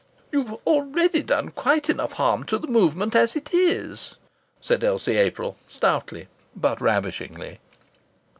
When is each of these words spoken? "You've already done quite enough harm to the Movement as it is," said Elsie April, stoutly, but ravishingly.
"You've 0.31 0.53
already 0.65 1.21
done 1.21 1.49
quite 1.49 1.87
enough 1.87 2.13
harm 2.13 2.43
to 2.45 2.57
the 2.57 2.65
Movement 2.65 3.13
as 3.15 3.35
it 3.35 3.53
is," 3.53 4.15
said 4.59 4.83
Elsie 4.83 5.17
April, 5.17 5.57
stoutly, 5.67 6.27
but 6.55 6.81
ravishingly. 6.81 7.59